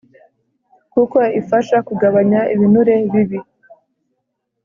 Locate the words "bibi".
3.11-3.39